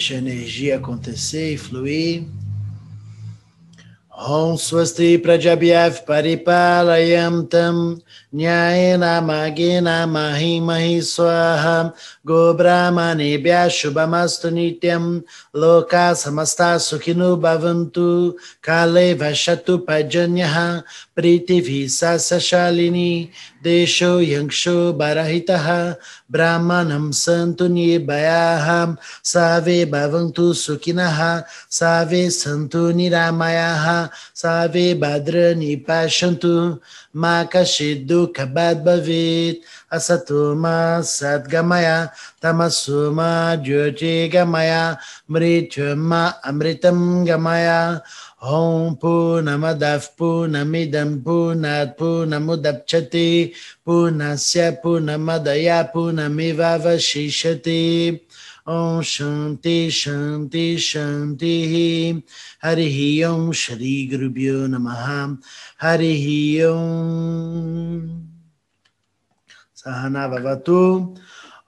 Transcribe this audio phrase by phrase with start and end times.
[0.00, 2.24] Deixa a energia acontecer e fluir.
[4.10, 8.00] Om Swasti Prajabhyav Paripalayam Tam
[8.32, 11.92] Nyayena Magena Mahi Mahi Swaha
[12.24, 15.22] Gobrahmanebhya Shubhamastu Nityam
[15.54, 20.82] Loka Samasta Sukhinu Bhavantu Kale Vashatu Pajanyaha
[21.14, 21.84] Pritivi
[23.62, 25.94] देशो यक्षो बरहितः,
[26.32, 36.78] ब्राह्मणं सन्तु निर्भयाः, सावे भवन्तु सुखिनः, सावे सन्तु निरामयाः, सावे भद्रनि पश्यन्तु
[37.16, 42.08] मा कश्चित् दुःखवद् भवेत्, असतो मा सद्गमय,
[42.42, 44.96] तमसो मा ज्योतिर्गमय
[45.30, 47.98] मृत्युं मा अमृतं गमय।
[48.42, 53.28] ॐ पूर्णमदः पूर्णमिदं पूर्णात् पूर्णमुदप्स्यते
[53.86, 57.80] पूर्णस्य पूर्णमदया पूर्णमिवावशिष्यते
[58.68, 61.74] ॐ शान्ति शान्ति शान्तिः
[62.64, 65.06] हरिः ॐ श्रीगुरुभ्यो नमः
[65.82, 66.26] हरिः
[66.70, 66.78] ॐ
[69.76, 70.80] सहना भवतु।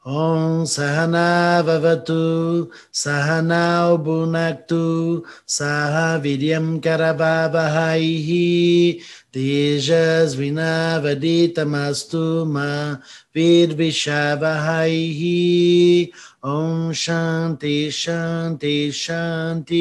[0.05, 9.01] Om Sahana Vavatu Sahana Bunaktu Saha Vidyam Karavavahaihi
[9.33, 12.99] Tejas Vinavaditamastu Ma
[13.33, 16.11] Vidvishavahaihi.
[16.43, 19.79] Om Shanti Shanti Shanti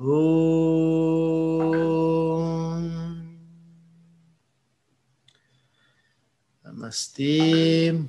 [0.00, 0.88] Om
[6.88, 8.02] Namastê.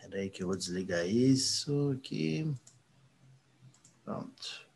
[0.00, 2.48] Peraí que eu vou desligar isso aqui.
[4.04, 4.66] Pronto.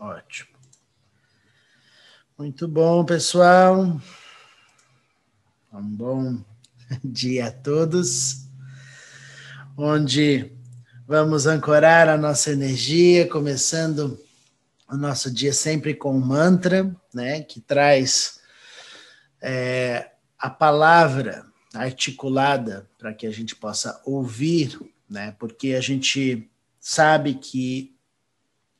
[0.00, 0.50] Ótimo.
[2.36, 4.00] Muito bom, pessoal.
[5.72, 6.44] Um bom
[7.04, 8.48] dia a todos.
[9.76, 10.52] Onde
[11.06, 14.20] vamos ancorar a nossa energia, começando
[14.88, 18.40] o nosso dia sempre com um mantra, né, que traz
[19.40, 20.11] é,
[20.42, 24.76] a palavra articulada para que a gente possa ouvir,
[25.08, 25.36] né?
[25.38, 27.94] Porque a gente sabe que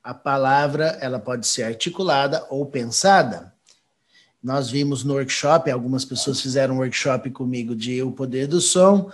[0.03, 3.55] a palavra ela pode ser articulada ou pensada.
[4.43, 9.09] Nós vimos no workshop, algumas pessoas fizeram um workshop comigo de o poder do som.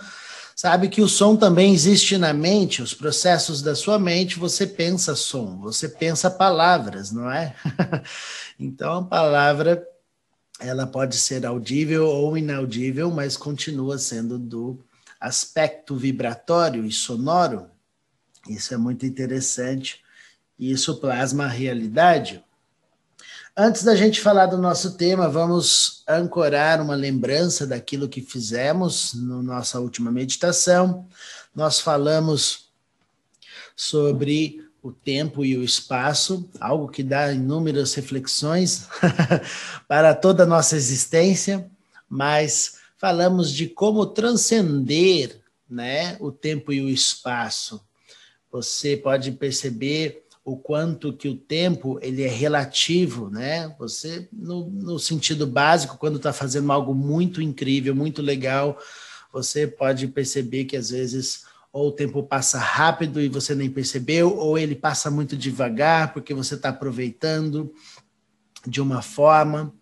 [0.55, 5.15] Sabe que o som também existe na mente, os processos da sua mente, você pensa
[5.15, 7.55] som, você pensa palavras, não é?
[8.59, 9.87] então a palavra
[10.59, 14.77] ela pode ser audível ou inaudível, mas continua sendo do
[15.19, 17.67] aspecto vibratório e sonoro.
[18.47, 20.01] Isso é muito interessante
[20.57, 22.43] e isso plasma a realidade.
[23.55, 29.41] Antes da gente falar do nosso tema, vamos ancorar uma lembrança daquilo que fizemos na
[29.41, 31.05] nossa última meditação.
[31.53, 32.69] Nós falamos
[33.75, 38.87] sobre o tempo e o espaço, algo que dá inúmeras reflexões
[39.87, 41.69] para toda a nossa existência,
[42.07, 47.81] mas falamos de como transcender né, o tempo e o espaço.
[48.51, 53.75] Você pode perceber o quanto que o tempo ele é relativo, né?
[53.77, 58.79] Você, no, no sentido básico, quando está fazendo algo muito incrível, muito legal,
[59.31, 64.35] você pode perceber que às vezes ou o tempo passa rápido e você nem percebeu,
[64.35, 67.71] ou ele passa muito devagar porque você está aproveitando
[68.65, 69.73] de uma forma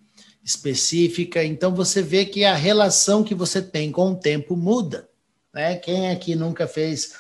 [0.44, 1.44] específica.
[1.44, 5.10] Então você vê que a relação que você tem com o tempo muda.
[5.54, 5.76] Né?
[5.76, 7.14] Quem aqui nunca fez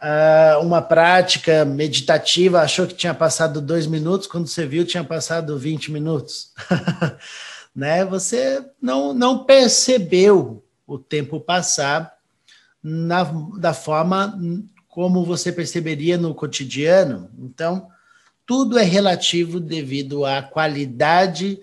[0.00, 5.58] uh, uma prática meditativa, achou que tinha passado dois minutos, quando você viu, tinha passado
[5.58, 6.52] 20 minutos.
[7.74, 8.04] né?
[8.04, 12.15] Você não, não percebeu o tempo passar
[12.88, 13.24] na,
[13.58, 14.38] da forma
[14.86, 17.28] como você perceberia no cotidiano.
[17.36, 17.88] Então,
[18.46, 21.60] tudo é relativo devido à qualidade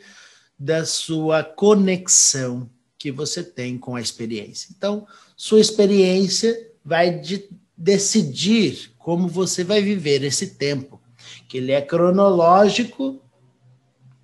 [0.59, 4.73] da sua conexão que você tem com a experiência.
[4.75, 11.01] Então, sua experiência vai de, decidir como você vai viver esse tempo,
[11.47, 13.21] que ele é cronológico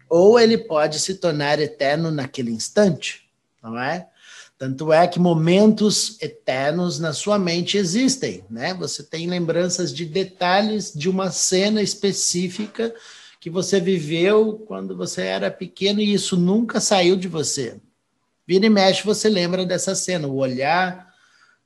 [0.10, 3.30] ou ele pode se tornar eterno naquele instante,
[3.64, 4.10] não é?
[4.60, 8.74] Tanto é que momentos eternos na sua mente existem, né?
[8.74, 12.94] Você tem lembranças de detalhes de uma cena específica
[13.40, 17.80] que você viveu quando você era pequeno e isso nunca saiu de você.
[18.46, 21.10] Vira e mexe, você lembra dessa cena, o olhar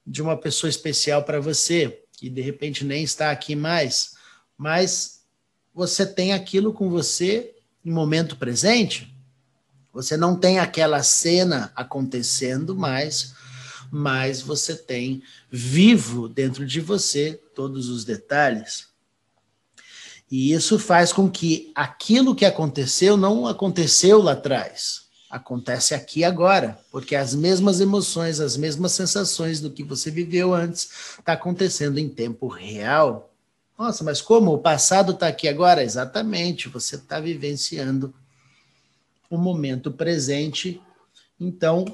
[0.06, 4.14] de uma pessoa especial para você, que de repente nem está aqui mais,
[4.56, 5.24] mas
[5.74, 9.13] você tem aquilo com você em momento presente.
[9.94, 13.34] Você não tem aquela cena acontecendo, mas
[13.92, 18.88] mais você tem vivo dentro de você todos os detalhes.
[20.32, 25.04] E isso faz com que aquilo que aconteceu não aconteceu lá atrás.
[25.30, 30.90] Acontece aqui agora, porque as mesmas emoções, as mesmas sensações do que você viveu antes
[31.20, 33.32] está acontecendo em tempo real.
[33.78, 35.84] Nossa, mas como o passado está aqui agora?
[35.84, 38.14] Exatamente, você está vivenciando
[39.34, 40.82] o momento presente.
[41.40, 41.86] Então,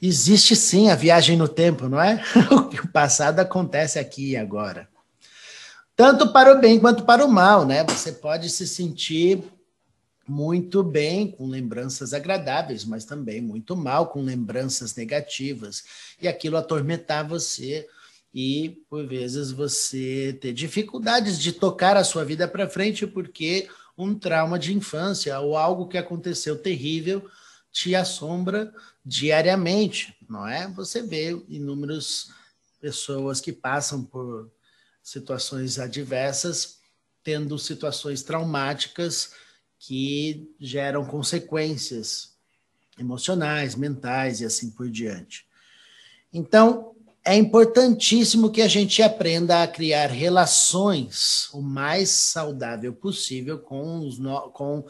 [0.00, 2.22] existe sim a viagem no tempo, não é?
[2.84, 4.88] o passado acontece aqui e agora
[6.00, 7.84] tanto para o bem quanto para o mal, né?
[7.84, 9.44] Você pode se sentir
[10.26, 15.84] muito bem com lembranças agradáveis, mas também muito mal com lembranças negativas,
[16.18, 17.86] e aquilo atormentar você
[18.32, 23.68] e por vezes você ter dificuldades de tocar a sua vida para frente porque
[24.02, 27.28] um trauma de infância ou algo que aconteceu terrível
[27.72, 28.72] te assombra
[29.04, 30.68] diariamente, não é?
[30.68, 32.30] Você vê inúmeras
[32.80, 34.50] pessoas que passam por
[35.02, 36.78] situações adversas,
[37.22, 39.32] tendo situações traumáticas
[39.78, 42.34] que geram consequências
[42.98, 45.46] emocionais, mentais e assim por diante.
[46.32, 46.94] Então,
[47.24, 54.18] é importantíssimo que a gente aprenda a criar relações o mais saudável possível com, os
[54.18, 54.50] no...
[54.50, 54.84] com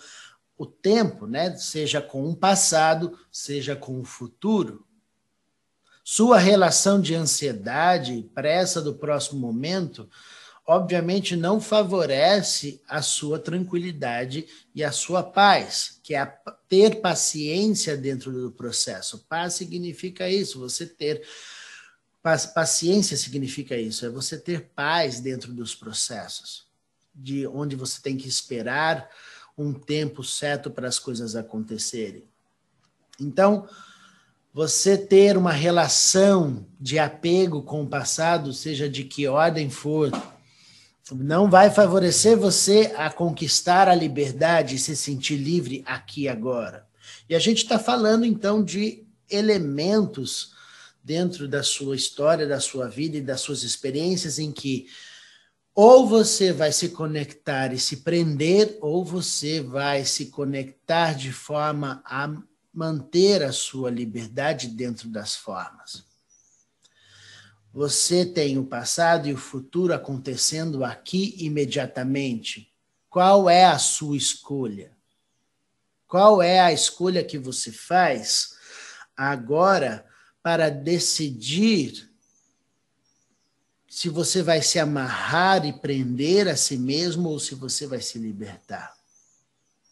[0.57, 1.57] o tempo, né?
[1.57, 4.87] Seja com o passado, seja com o futuro.
[6.05, 10.09] Sua relação de ansiedade, pressa do próximo momento,
[10.67, 16.33] obviamente não favorece a sua tranquilidade e a sua paz, que é
[16.69, 19.25] ter paciência dentro do processo.
[19.29, 21.23] Paz significa isso, você ter
[22.23, 26.67] paciência significa isso, é você ter paz dentro dos processos,
[27.15, 29.09] de onde você tem que esperar
[29.57, 32.25] um tempo certo para as coisas acontecerem.
[33.19, 33.69] Então,
[34.53, 40.11] você ter uma relação de apego com o passado, seja de que ordem for,
[41.13, 46.87] não vai favorecer você a conquistar a liberdade e se sentir livre aqui agora.
[47.29, 50.55] E a gente está falando então de elementos
[51.03, 54.89] dentro da sua história, da sua vida e das suas experiências em que
[55.75, 62.03] ou você vai se conectar e se prender, ou você vai se conectar de forma
[62.05, 62.31] a
[62.73, 66.05] manter a sua liberdade dentro das formas.
[67.73, 72.73] Você tem o passado e o futuro acontecendo aqui imediatamente.
[73.09, 74.93] Qual é a sua escolha?
[76.07, 78.57] Qual é a escolha que você faz
[79.17, 80.10] agora
[80.43, 82.11] para decidir
[83.89, 88.19] se você vai se amarrar e prender a si mesmo ou se você vai se
[88.19, 88.95] libertar?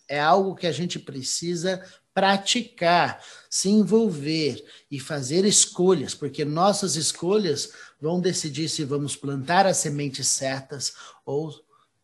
[0.07, 1.85] É algo que a gente precisa
[2.15, 9.77] praticar, se envolver e fazer escolhas, porque nossas escolhas vão decidir se vamos plantar as
[9.77, 10.95] sementes certas
[11.25, 11.53] ou,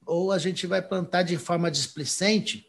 [0.05, 2.69] ou a gente vai plantar de forma displicente.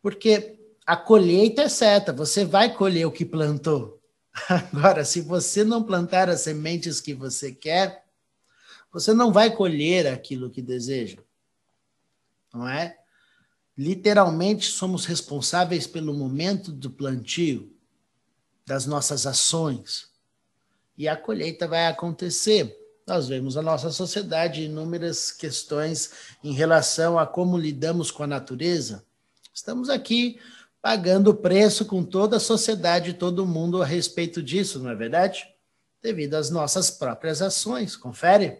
[0.00, 4.01] Porque a colheita é certa, você vai colher o que plantou.
[4.48, 8.04] Agora, se você não plantar as sementes que você quer,
[8.92, 11.18] você não vai colher aquilo que deseja.
[12.52, 12.98] Não é?
[13.76, 17.74] Literalmente, somos responsáveis pelo momento do plantio,
[18.66, 20.10] das nossas ações.
[20.96, 22.78] E a colheita vai acontecer.
[23.06, 26.12] Nós vemos na nossa sociedade inúmeras questões
[26.44, 29.04] em relação a como lidamos com a natureza.
[29.52, 30.38] Estamos aqui
[30.82, 35.46] pagando o preço com toda a sociedade, todo mundo a respeito disso, não é verdade?
[36.02, 38.58] Devido às nossas próprias ações, confere?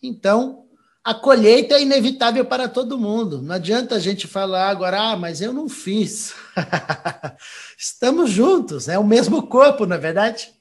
[0.00, 0.64] Então,
[1.02, 3.42] a colheita é inevitável para todo mundo.
[3.42, 6.32] Não adianta a gente falar agora, ah, mas eu não fiz.
[7.76, 10.54] Estamos juntos, é o mesmo corpo, não é verdade?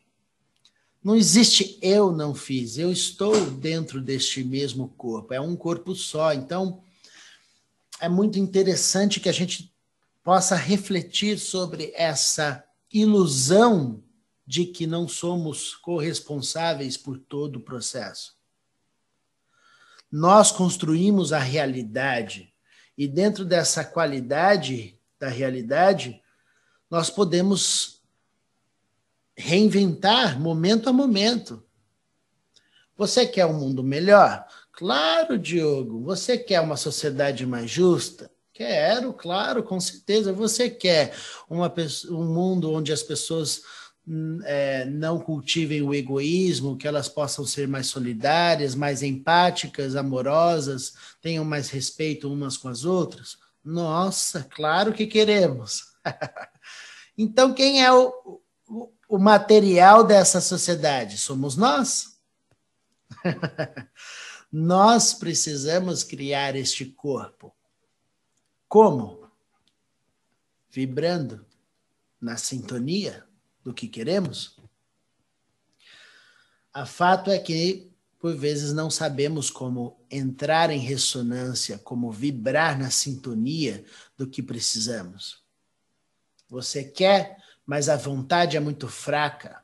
[1.04, 6.34] Não existe eu não fiz, eu estou dentro deste mesmo corpo, é um corpo só.
[6.34, 6.82] Então,
[8.02, 9.75] é muito interessante que a gente
[10.26, 14.04] possa refletir sobre essa ilusão
[14.44, 18.36] de que não somos corresponsáveis por todo o processo.
[20.12, 22.52] Nós construímos a realidade
[22.98, 26.20] e dentro dessa qualidade da realidade,
[26.90, 28.02] nós podemos
[29.38, 31.64] reinventar momento a momento.
[32.98, 34.48] Você quer um mundo melhor?
[34.72, 36.02] Claro, Diogo.
[36.04, 38.32] Você quer uma sociedade mais justa?
[38.56, 40.32] Quero, claro, com certeza.
[40.32, 41.14] Você quer
[41.50, 41.72] uma,
[42.10, 43.62] um mundo onde as pessoas
[44.46, 51.44] é, não cultivem o egoísmo, que elas possam ser mais solidárias, mais empáticas, amorosas, tenham
[51.44, 53.38] mais respeito umas com as outras?
[53.62, 55.94] Nossa, claro que queremos.
[57.18, 58.40] então, quem é o,
[59.10, 61.18] o material dessa sociedade?
[61.18, 62.16] Somos nós.
[64.50, 67.54] nós precisamos criar este corpo.
[68.68, 69.30] Como?
[70.70, 71.46] Vibrando
[72.20, 73.26] na sintonia
[73.64, 74.60] do que queremos.
[76.74, 82.90] A fato é que, por vezes, não sabemos como entrar em ressonância, como vibrar na
[82.90, 83.86] sintonia
[84.18, 85.44] do que precisamos.
[86.50, 89.64] Você quer, mas a vontade é muito fraca.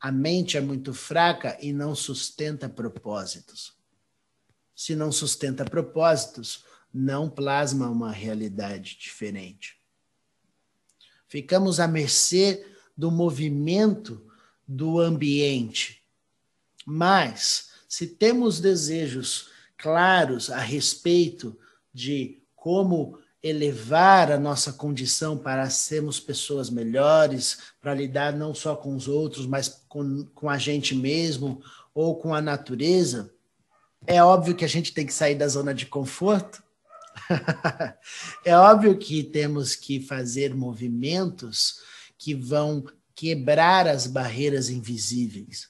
[0.00, 3.74] A mente é muito fraca e não sustenta propósitos.
[4.74, 9.76] Se não sustenta propósitos, não plasma uma realidade diferente.
[11.26, 12.64] Ficamos à mercê
[12.96, 14.24] do movimento
[14.66, 16.04] do ambiente.
[16.86, 21.58] Mas, se temos desejos claros a respeito
[21.92, 28.96] de como elevar a nossa condição para sermos pessoas melhores, para lidar não só com
[28.96, 31.62] os outros, mas com, com a gente mesmo
[31.94, 33.30] ou com a natureza,
[34.06, 36.63] é óbvio que a gente tem que sair da zona de conforto.
[38.44, 41.80] é óbvio que temos que fazer movimentos
[42.18, 45.68] que vão quebrar as barreiras invisíveis.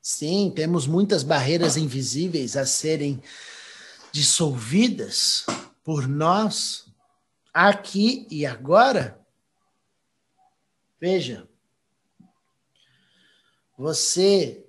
[0.00, 3.22] Sim, temos muitas barreiras invisíveis a serem
[4.12, 5.44] dissolvidas
[5.82, 6.86] por nós,
[7.52, 9.20] aqui e agora?
[11.00, 11.48] Veja,
[13.76, 14.66] você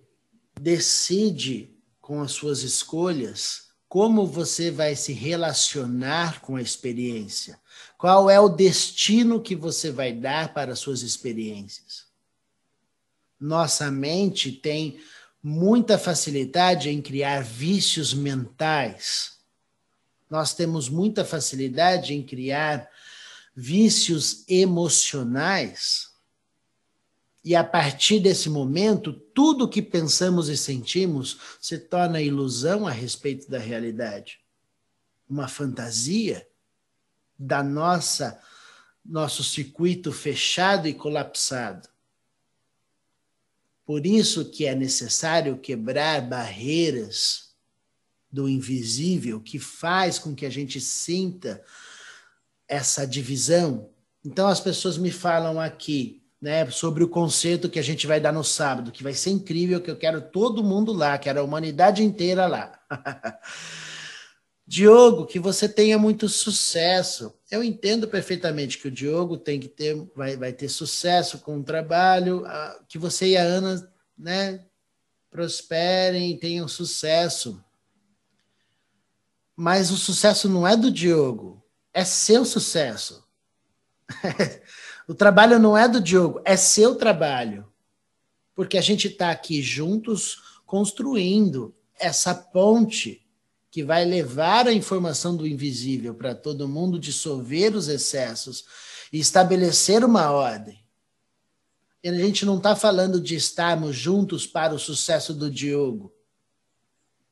[0.59, 7.59] decide com as suas escolhas como você vai se relacionar com a experiência.
[7.97, 12.05] Qual é o destino que você vai dar para as suas experiências?
[13.39, 14.99] Nossa mente tem
[15.41, 19.37] muita facilidade em criar vícios mentais
[20.29, 22.89] nós temos muita facilidade em criar
[23.55, 26.06] vícios emocionais.
[27.47, 33.49] E a partir desse momento, tudo que pensamos e sentimos se torna ilusão a respeito
[33.49, 34.41] da realidade.
[35.29, 36.45] Uma fantasia
[37.39, 38.37] da nossa
[39.05, 41.87] nosso circuito fechado e colapsado.
[43.85, 47.55] Por isso que é necessário quebrar barreiras
[48.29, 51.63] do invisível que faz com que a gente sinta
[52.67, 53.89] essa divisão.
[54.25, 58.31] Então as pessoas me falam aqui, né, sobre o concerto que a gente vai dar
[58.31, 62.03] no sábado, que vai ser incrível, que eu quero todo mundo lá, quero a humanidade
[62.03, 62.79] inteira lá.
[64.67, 67.33] Diogo, que você tenha muito sucesso.
[67.49, 71.63] Eu entendo perfeitamente que o Diogo tem que ter, vai, vai ter sucesso com o
[71.63, 72.43] trabalho,
[72.87, 74.65] que você e a Ana, né,
[75.31, 77.63] prosperem, tenham sucesso.
[79.55, 81.63] Mas o sucesso não é do Diogo,
[81.93, 83.25] é seu sucesso.
[85.07, 87.65] o trabalho não é do Diogo, é seu trabalho.
[88.53, 93.25] Porque a gente está aqui juntos construindo essa ponte
[93.71, 98.65] que vai levar a informação do invisível para todo mundo, dissolver os excessos
[99.13, 100.83] e estabelecer uma ordem.
[102.03, 106.13] E a gente não está falando de estarmos juntos para o sucesso do Diogo.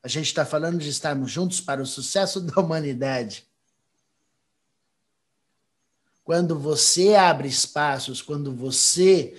[0.02, 3.46] A gente está falando de estarmos juntos para o sucesso da humanidade.
[6.26, 9.34] Quando você abre espaços, quando você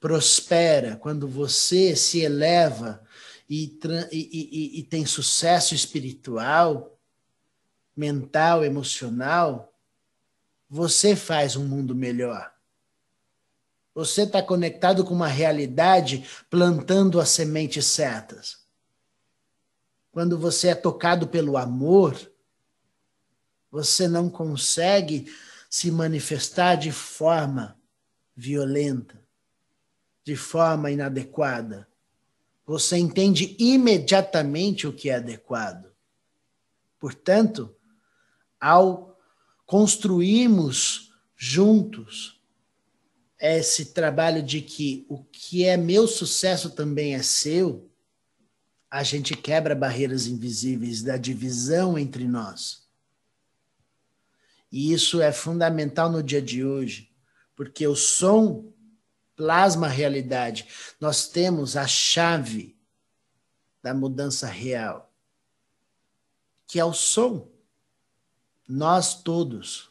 [0.00, 3.00] prospera, quando você se eleva
[3.48, 3.78] e,
[4.10, 6.98] e, e, e tem sucesso espiritual,
[7.96, 9.72] mental, emocional,
[10.68, 12.52] você faz um mundo melhor.
[13.94, 18.60] Você está conectado com uma realidade, plantando as sementes certas
[20.12, 22.18] quando você é tocado pelo amor,
[23.70, 25.32] você não consegue
[25.70, 27.80] se manifestar de forma
[28.36, 29.24] violenta,
[30.24, 31.88] de forma inadequada.
[32.66, 35.92] Você entende imediatamente o que é adequado.
[36.98, 37.74] Portanto,
[38.60, 39.16] ao
[39.64, 42.42] construirmos juntos
[43.38, 47.88] esse trabalho de que o que é meu sucesso também é seu,
[48.90, 52.89] a gente quebra barreiras invisíveis da divisão entre nós.
[54.70, 57.10] E isso é fundamental no dia de hoje,
[57.56, 58.72] porque o som
[59.40, 60.68] plasma a realidade.
[61.00, 62.78] Nós temos a chave
[63.82, 65.10] da mudança real,
[66.66, 67.48] que é o som.
[68.68, 69.90] Nós todos,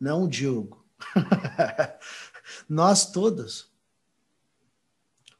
[0.00, 0.84] não o Diogo.
[2.66, 3.70] Nós todos.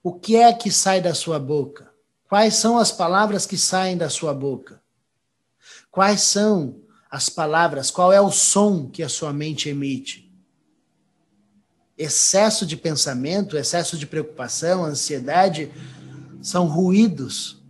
[0.03, 1.93] O que é que sai da sua boca?
[2.29, 4.83] Quais são as palavras que saem da sua boca?
[5.91, 7.91] Quais são as palavras?
[7.91, 10.31] Qual é o som que a sua mente emite?
[11.97, 15.73] Excesso de pensamento, excesso de preocupação, ansiedade
[16.43, 17.63] são ruídos.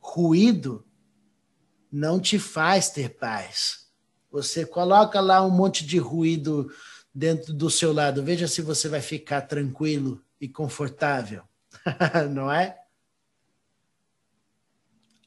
[0.00, 0.84] Ruído
[1.90, 3.86] não te faz ter paz.
[4.30, 6.70] Você coloca lá um monte de ruído
[7.12, 11.42] dentro do seu lado, veja se você vai ficar tranquilo e confortável,
[12.30, 12.79] não é?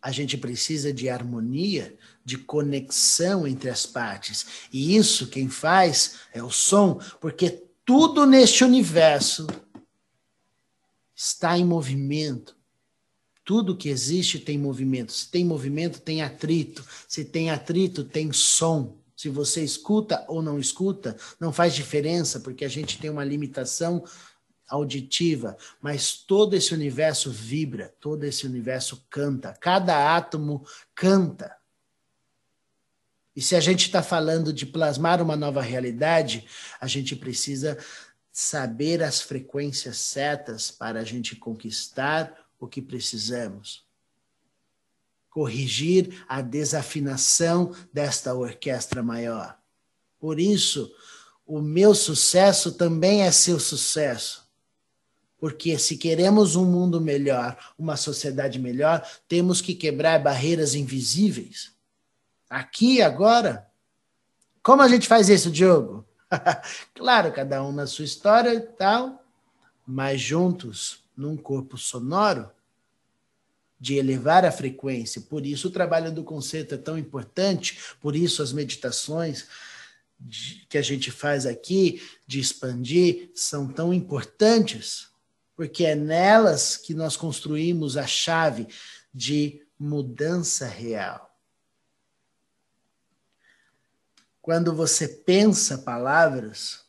[0.03, 4.67] A gente precisa de harmonia, de conexão entre as partes.
[4.72, 9.48] E isso quem faz é o som, porque tudo neste universo
[11.15, 12.53] está em movimento.
[13.45, 15.13] Tudo que existe tem movimento.
[15.13, 16.86] Se tem movimento, tem atrito.
[17.07, 18.98] Se tem atrito, tem som.
[19.15, 24.03] Se você escuta ou não escuta, não faz diferença, porque a gente tem uma limitação
[24.67, 30.65] auditiva, mas todo esse universo vibra, todo esse universo canta, cada átomo
[30.96, 31.55] canta.
[33.36, 36.48] E se a gente está falando de plasmar uma nova realidade,
[36.79, 37.77] a gente precisa
[38.32, 43.86] saber as frequências certas para a gente conquistar o que precisamos.
[45.29, 49.58] Corrigir a desafinação desta orquestra maior.
[50.20, 50.91] Por isso,
[51.46, 54.42] o meu sucesso também é seu sucesso.
[55.43, 61.73] Porque se queremos um mundo melhor, uma sociedade melhor, temos que quebrar barreiras invisíveis.
[62.50, 63.69] Aqui, agora.
[64.63, 66.07] Como a gente faz isso, Diogo?
[66.95, 69.21] claro, cada um na sua história e tal,
[69.85, 72.50] mas juntos, num corpo sonoro,
[73.77, 75.19] de elevar a frequência.
[75.19, 79.45] Por isso, o trabalho do conceito é tão importante, por isso, as meditações
[80.69, 85.12] que a gente faz aqui, de expandir, são tão importantes
[85.55, 88.68] porque é nelas que nós construímos a chave
[89.13, 91.37] de mudança real.
[94.42, 96.83] Quando você pensa palavras,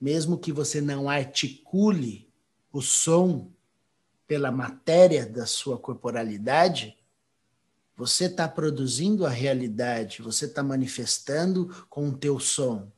[0.00, 2.32] mesmo que você não articule
[2.72, 3.52] o som
[4.26, 6.96] pela matéria da sua corporalidade,
[7.96, 12.90] você está produzindo a realidade, você está manifestando com o teu som.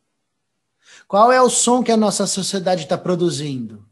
[1.09, 3.90] Qual é o som que a nossa sociedade está produzindo?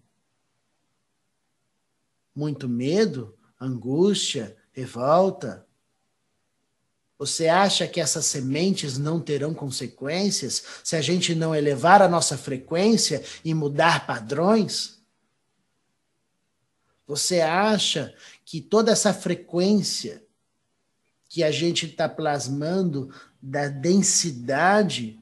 [2.39, 5.67] Muito medo, angústia, revolta?
[7.19, 12.39] Você acha que essas sementes não terão consequências se a gente não elevar a nossa
[12.39, 15.03] frequência e mudar padrões?
[17.09, 20.23] Você acha que toda essa frequência
[21.29, 25.19] que a gente está plasmando da densidade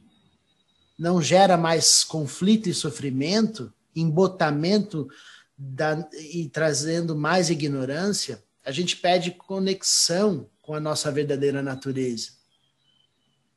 [0.99, 5.09] não gera mais conflito e sofrimento, embotamento
[5.57, 12.33] da, e trazendo mais ignorância, a gente pede conexão com a nossa verdadeira natureza.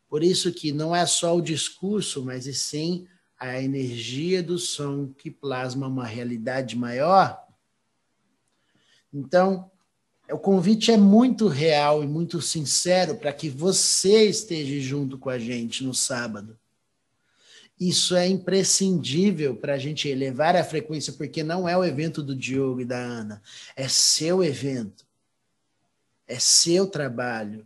[0.07, 3.07] Por isso que não é só o discurso, mas e sim
[3.39, 7.41] a energia do som que plasma uma realidade maior.
[9.13, 9.71] Então,
[10.29, 15.39] o convite é muito real e muito sincero para que você esteja junto com a
[15.39, 16.57] gente no sábado.
[17.79, 22.35] Isso é imprescindível para a gente elevar a frequência, porque não é o evento do
[22.35, 23.41] Diogo e da Ana,
[23.73, 25.07] é seu evento,
[26.27, 27.65] é seu trabalho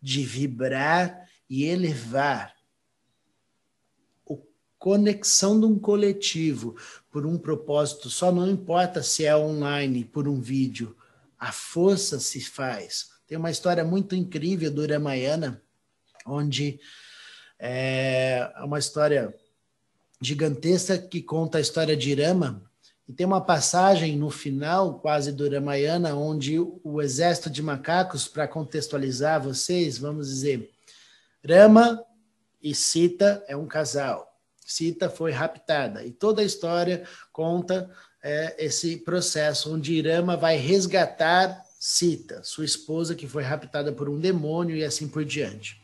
[0.00, 2.56] de vibrar e elevar
[4.28, 4.34] a
[4.76, 6.76] conexão de um coletivo
[7.08, 10.96] por um propósito só, não importa se é online, por um vídeo,
[11.38, 13.10] a força se faz.
[13.28, 15.62] Tem uma história muito incrível do Ramayana,
[16.26, 16.80] onde
[17.64, 19.32] é uma história
[20.20, 22.60] gigantesca que conta a história de Irama.
[23.08, 28.48] E tem uma passagem no final, quase do Ramayana, onde o exército de macacos, para
[28.48, 30.70] contextualizar vocês, vamos dizer,
[31.48, 32.02] Rama
[32.60, 34.36] e Sita é um casal.
[34.64, 36.04] Sita foi raptada.
[36.04, 37.88] E toda a história conta
[38.20, 44.18] é, esse processo onde Irama vai resgatar Sita, sua esposa que foi raptada por um
[44.18, 45.81] demônio e assim por diante.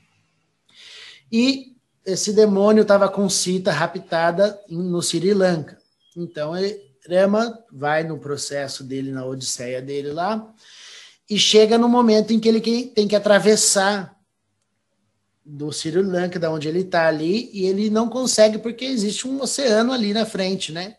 [1.31, 5.79] E esse demônio estava com Sita raptada no Sri Lanka.
[6.17, 6.53] Então,
[7.09, 10.55] Rama vai no processo dele, na odisseia dele lá,
[11.29, 14.17] e chega no momento em que ele tem que atravessar
[15.45, 19.41] do Sri Lanka, da onde ele está ali, e ele não consegue porque existe um
[19.41, 20.97] oceano ali na frente, né?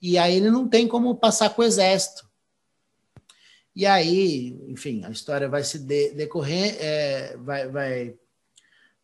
[0.00, 2.28] E aí ele não tem como passar com o exército.
[3.74, 8.18] E aí, enfim, a história vai se de, decorrer, é, vai, vai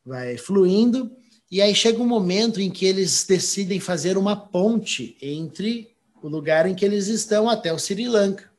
[0.05, 1.17] vai fluindo,
[1.51, 6.67] e aí chega um momento em que eles decidem fazer uma ponte entre o lugar
[6.67, 8.53] em que eles estão até o Sri Lanka.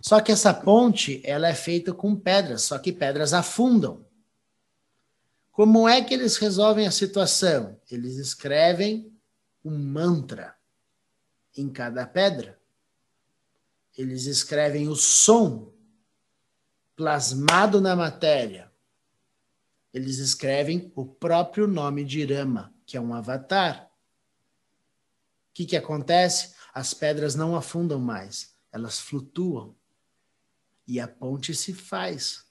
[0.00, 4.04] Só que essa ponte ela é feita com pedras, só que pedras afundam.
[5.52, 7.78] Como é que eles resolvem a situação?
[7.90, 9.12] Eles escrevem
[9.64, 10.56] um mantra
[11.56, 12.58] em cada pedra.
[13.96, 15.70] Eles escrevem o som
[16.96, 18.71] plasmado na matéria.
[19.92, 23.90] Eles escrevem o próprio nome de Rama, que é um avatar.
[25.50, 26.54] O que, que acontece?
[26.72, 29.76] As pedras não afundam mais, elas flutuam.
[30.86, 32.46] E a ponte se faz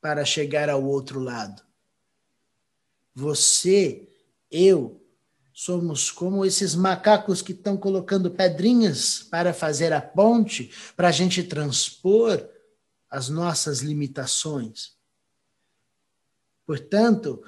[0.00, 1.62] para chegar ao outro lado.
[3.14, 4.08] Você,
[4.50, 5.02] eu,
[5.52, 11.42] somos como esses macacos que estão colocando pedrinhas para fazer a ponte, para a gente
[11.42, 12.48] transpor
[13.10, 14.99] as nossas limitações.
[16.70, 17.42] Portanto,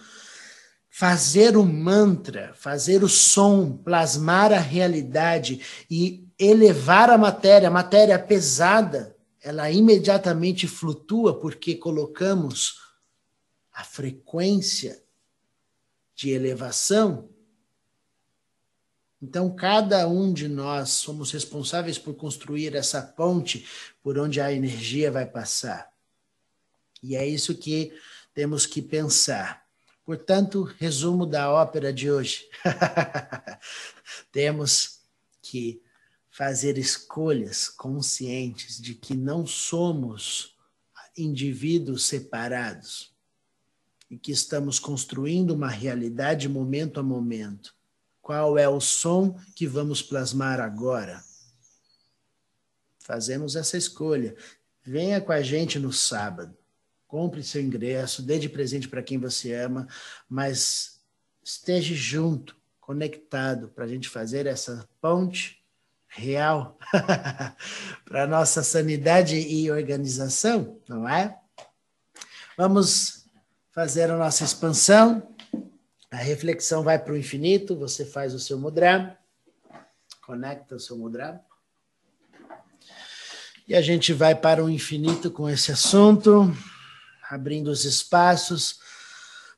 [0.91, 8.19] fazer o mantra, fazer o som, plasmar a realidade e elevar a matéria, a matéria
[8.19, 12.81] pesada, ela imediatamente flutua porque colocamos
[13.73, 15.01] a frequência
[16.13, 17.29] de elevação.
[19.23, 23.69] Então, cada um de nós somos responsáveis por construir essa ponte
[24.03, 25.93] por onde a energia vai passar.
[27.01, 27.93] E é isso que
[28.35, 29.67] temos que pensar.
[30.05, 32.49] Portanto, resumo da ópera de hoje.
[34.33, 35.01] temos
[35.41, 35.83] que
[36.31, 40.57] fazer escolhas conscientes de que não somos
[41.17, 43.13] indivíduos separados
[44.11, 47.75] e que estamos construindo uma realidade momento a momento.
[48.21, 51.23] Qual é o som que vamos plasmar agora?
[52.99, 54.37] Fazemos essa escolha.
[54.83, 56.57] Venha com a gente no sábado.
[57.13, 59.87] Compre seu ingresso, dê de presente para quem você ama,
[60.27, 60.99] mas
[61.45, 65.63] esteja junto, conectado, para a gente fazer essa ponte
[66.09, 66.79] real
[68.07, 71.39] para nossa sanidade e organização, não é?
[72.57, 73.27] Vamos
[73.73, 75.35] fazer a nossa expansão.
[76.11, 79.19] A reflexão vai para o infinito, você faz o seu mudra,
[80.23, 81.45] conecta o seu mudra.
[83.69, 86.51] E a gente vai para o infinito com esse assunto,
[87.33, 88.79] abrindo os espaços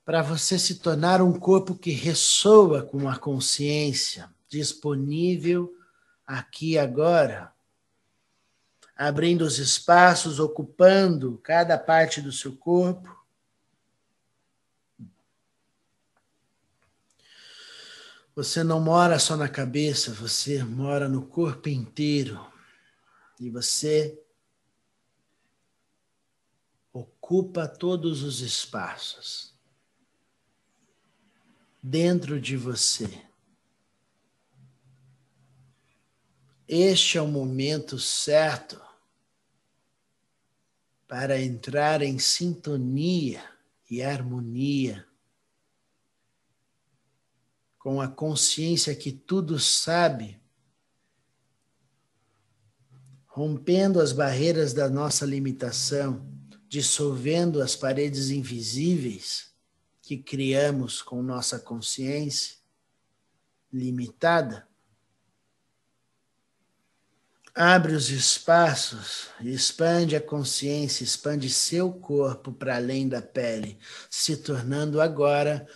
[0.04, 5.74] para você se tornar um corpo que ressoa com a consciência, disponível
[6.24, 7.52] aqui agora,
[8.96, 13.12] abrindo os espaços, ocupando cada parte do seu corpo
[18.36, 22.44] Você não mora só na cabeça, você mora no corpo inteiro.
[23.38, 24.20] E você
[26.94, 29.52] ocupa todos os espaços
[31.82, 33.20] dentro de você.
[36.68, 38.80] Este é o momento certo
[41.08, 43.44] para entrar em sintonia
[43.90, 45.06] e harmonia
[47.76, 50.40] com a consciência que tudo sabe,
[53.26, 56.26] rompendo as barreiras da nossa limitação,
[56.68, 59.52] dissolvendo as paredes invisíveis
[60.02, 62.56] que criamos com nossa consciência
[63.72, 64.66] limitada.
[67.54, 73.78] Abre os espaços, expande a consciência, expande seu corpo para além da pele,
[74.10, 75.66] se tornando agora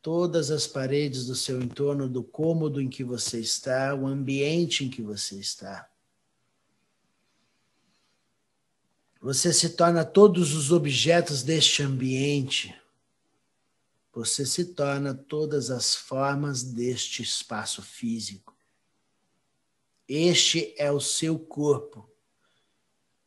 [0.00, 4.90] todas as paredes do seu entorno, do cômodo em que você está, o ambiente em
[4.90, 5.88] que você está.
[9.24, 12.78] Você se torna todos os objetos deste ambiente.
[14.12, 18.54] Você se torna todas as formas deste espaço físico.
[20.06, 22.06] Este é o seu corpo,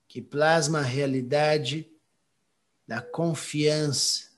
[0.07, 1.91] que plasma a realidade
[2.87, 4.29] da confiança,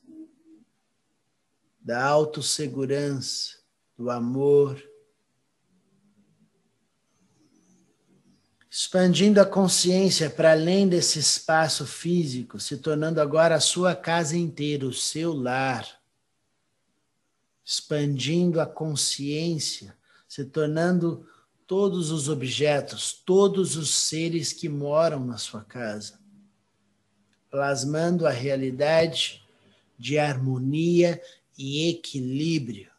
[1.81, 3.57] da autossegurança,
[3.97, 4.81] do amor.
[8.81, 14.85] Expandindo a consciência para além desse espaço físico, se tornando agora a sua casa inteira,
[14.85, 15.85] o seu lar.
[17.61, 19.97] Expandindo a consciência,
[20.29, 21.27] se tornando
[21.67, 26.17] todos os objetos, todos os seres que moram na sua casa,
[27.51, 29.45] plasmando a realidade
[29.97, 31.21] de harmonia
[31.57, 32.89] e equilíbrio.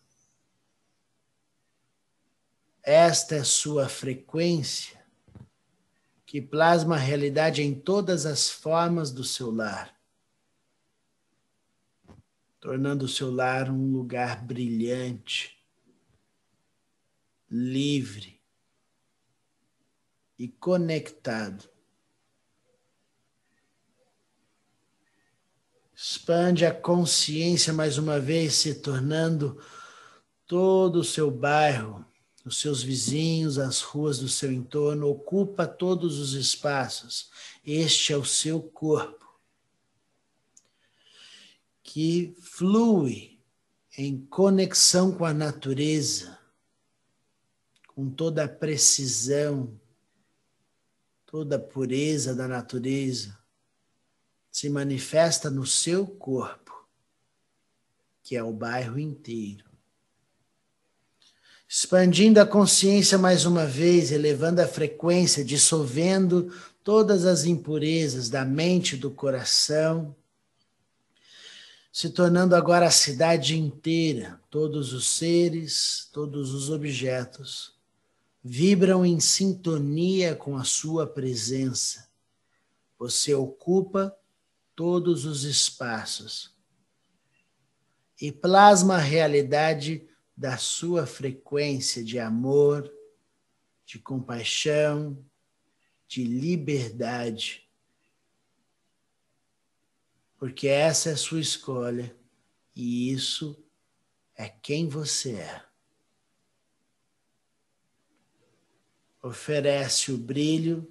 [2.83, 5.00] Esta é sua frequência
[6.31, 9.93] que plasma a realidade em todas as formas do seu lar,
[12.61, 15.61] tornando o seu lar um lugar brilhante,
[17.51, 18.41] livre
[20.39, 21.69] e conectado.
[25.93, 29.61] Expande a consciência mais uma vez, se tornando
[30.47, 32.07] todo o seu bairro,
[32.51, 37.31] os seus vizinhos, as ruas do seu entorno, ocupa todos os espaços.
[37.65, 39.31] Este é o seu corpo
[41.81, 43.41] que flui
[43.97, 46.37] em conexão com a natureza,
[47.87, 49.81] com toda a precisão,
[51.25, 53.39] toda a pureza da natureza
[54.51, 56.89] se manifesta no seu corpo,
[58.25, 59.70] que é o bairro inteiro.
[61.73, 66.53] Expandindo a consciência mais uma vez, elevando a frequência, dissolvendo
[66.83, 70.13] todas as impurezas da mente e do coração,
[71.93, 77.73] se tornando agora a cidade inteira, todos os seres, todos os objetos
[78.43, 82.09] vibram em sintonia com a sua presença.
[82.99, 84.13] Você ocupa
[84.75, 86.53] todos os espaços
[88.21, 90.10] e plasma a realidade
[90.41, 92.91] da sua frequência de amor,
[93.85, 95.23] de compaixão,
[96.09, 97.69] de liberdade.
[100.39, 102.17] Porque essa é a sua escolha
[102.75, 103.63] e isso
[104.35, 105.63] é quem você é.
[109.23, 110.91] Oferece o brilho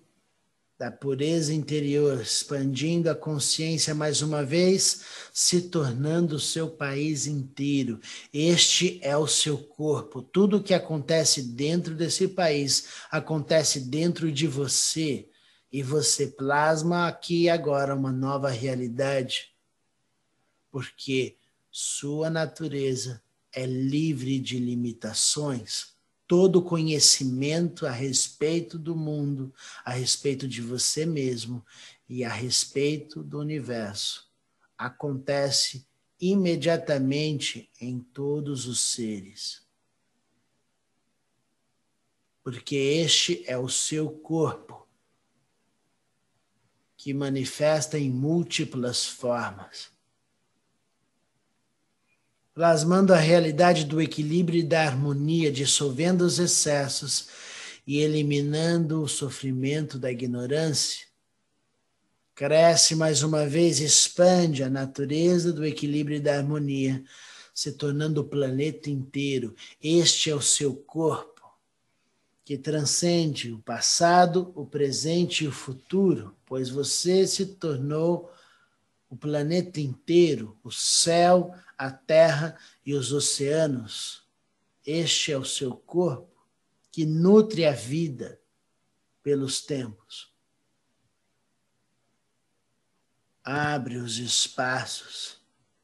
[0.79, 7.99] da pureza interior, expandindo a consciência mais uma vez, se tornando o seu país inteiro.
[8.33, 10.21] Este é o seu corpo.
[10.21, 15.27] Tudo o que acontece dentro desse país acontece dentro de você.
[15.69, 19.51] E você plasma aqui e agora uma nova realidade.
[20.71, 21.35] Porque
[21.69, 25.98] sua natureza é livre de limitações
[26.29, 29.51] todo conhecimento a respeito do mundo,
[29.83, 31.65] a respeito de você mesmo
[32.07, 34.29] e a respeito do universo
[34.77, 35.87] acontece
[36.21, 39.67] imediatamente em todos os seres.
[42.43, 44.87] Porque este é o seu corpo
[46.95, 49.91] que manifesta em múltiplas formas
[52.59, 57.29] plasmando a realidade do equilíbrio e da harmonia, dissolvendo os excessos
[57.87, 61.07] e eliminando o sofrimento da ignorância.
[62.35, 67.01] Cresce mais uma vez, expande a natureza do equilíbrio e da harmonia,
[67.53, 69.55] se tornando o planeta inteiro.
[69.81, 71.49] Este é o seu corpo,
[72.43, 78.29] que transcende o passado, o presente e o futuro, pois você se tornou
[79.09, 84.23] o planeta inteiro, o céu, a terra e os oceanos.
[84.85, 86.29] Este é o seu corpo
[86.91, 88.39] que nutre a vida
[89.23, 90.31] pelos tempos.
[93.43, 95.41] Abre os espaços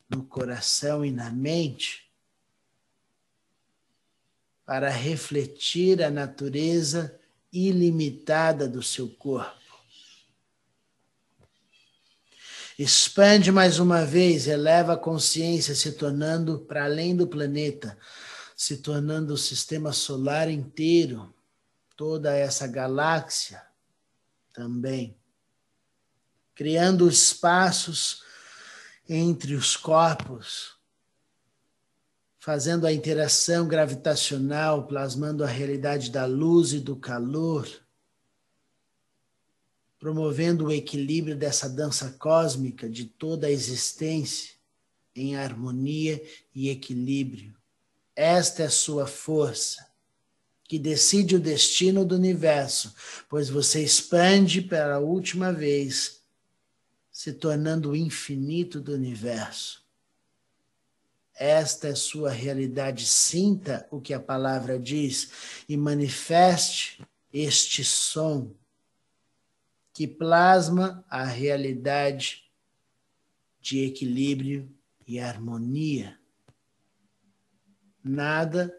[0.10, 2.12] no coração e na mente
[4.66, 7.20] para refletir a natureza
[7.52, 9.64] ilimitada do seu corpo.
[12.78, 17.98] Expande mais uma vez, eleva a consciência, se tornando para além do planeta,
[18.56, 21.34] se tornando o sistema solar inteiro,
[21.96, 23.62] toda essa galáxia
[24.52, 25.18] também.
[26.54, 28.24] Criando espaços
[29.08, 30.76] entre os corpos,
[32.40, 37.85] fazendo a interação gravitacional, plasmando a realidade da luz e do calor
[40.06, 44.54] promovendo o equilíbrio dessa dança cósmica de toda a existência
[45.15, 47.56] em harmonia e equilíbrio.
[48.15, 49.84] Esta é sua força,
[50.65, 52.94] que decide o destino do universo,
[53.28, 56.22] pois você expande pela última vez,
[57.12, 59.84] se tornando o infinito do universo.
[61.34, 63.08] Esta é sua realidade.
[63.08, 65.32] Sinta o que a palavra diz
[65.68, 67.02] e manifeste
[67.34, 68.54] este som
[69.96, 72.44] que plasma a realidade
[73.62, 74.70] de equilíbrio
[75.08, 76.20] e harmonia.
[78.04, 78.78] Nada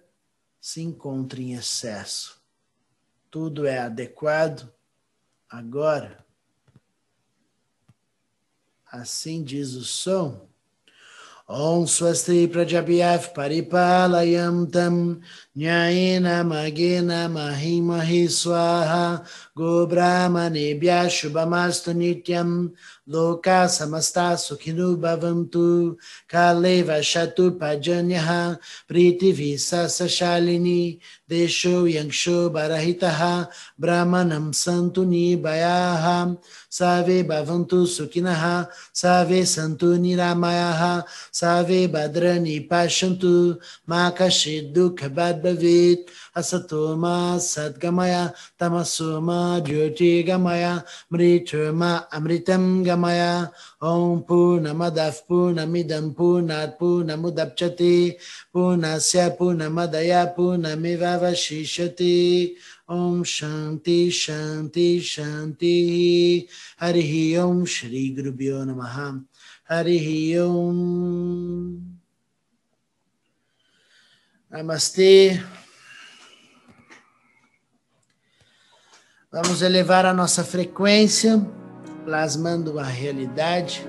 [0.61, 2.39] se encontra em excesso.
[3.31, 4.71] Tudo é adequado
[5.49, 6.23] agora.
[8.85, 10.47] Assim diz o som.
[11.49, 15.21] Om Swasti Prajabhyaf Paripalayam Tam
[15.55, 19.25] Nyayena Magena Mahimahi Swaha
[19.59, 22.51] गोब्राह्मणेभ्यः शुभमास्तु नित्यं
[23.13, 25.67] लोका समस्ता सुखिनो भवन्तु
[26.31, 28.29] काले वसतु पर्जन्यः
[28.89, 30.81] पृथिवी सस्यशालिनी
[31.31, 33.23] देशो यक्षो बरहितः
[33.81, 36.07] ब्राह्मणं सन्तु निभयाः
[36.79, 38.45] सर्वे भवन्तु सुखिनः
[39.03, 40.83] सर्वे सन्तु निरामयाः
[41.41, 43.35] सर्वे भद्रनि पश्यन्तु
[43.89, 56.79] मा कश्चित् दुःखभाग् भवेत् asatoma sadgamaya, tamasoma jyotigamaya, mrituma amritam gamaya, om punamadav punamidam punat
[56.79, 58.21] punamudapchati,
[58.53, 60.29] punasya punamadaya
[62.89, 66.49] Om Shanti Shanti Shanti.
[66.79, 69.27] Hari Om ओम Guru गुरुभ्यो Maham
[69.69, 71.99] Hari Om.
[74.53, 75.66] Namaste.
[79.37, 81.47] Vamos elevar a nossa frequência,
[82.07, 83.87] plasmando a realidade,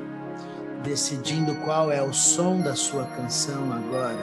[0.83, 4.19] decidindo qual é o som da sua canção agora.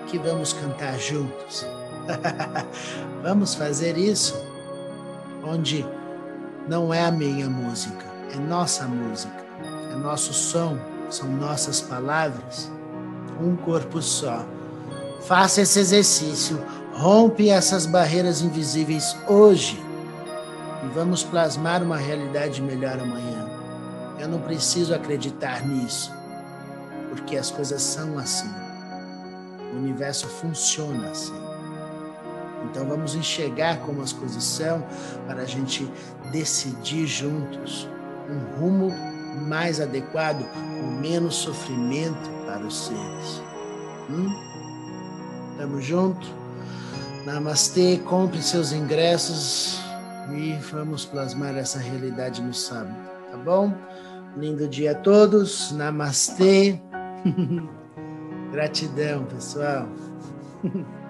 [0.00, 1.66] O que vamos cantar juntos?
[3.24, 4.40] vamos fazer isso
[5.42, 5.84] onde
[6.68, 9.44] não é a minha música, é nossa música,
[9.90, 10.78] é nosso som,
[11.10, 12.70] são nossas palavras,
[13.40, 14.46] um corpo só.
[15.22, 19.84] Faça esse exercício, rompe essas barreiras invisíveis hoje
[20.86, 23.44] e vamos plasmar uma realidade melhor amanhã.
[24.20, 26.12] Eu não preciso acreditar nisso,
[27.10, 28.48] porque as coisas são assim.
[29.72, 31.34] O universo funciona assim.
[32.64, 34.84] Então vamos enxergar como as coisas são
[35.26, 35.90] para a gente
[36.30, 37.88] decidir juntos
[38.30, 38.92] um rumo
[39.48, 43.42] mais adequado, com menos sofrimento para os seres.
[44.08, 44.32] Hum?
[45.58, 46.26] Tamo junto?
[47.24, 49.85] Namastê, compre seus ingressos
[50.32, 52.96] e vamos plasmar essa realidade no sábado,
[53.30, 53.72] tá bom?
[54.36, 56.80] Lindo dia a todos, namastê.
[58.52, 59.88] Gratidão, pessoal.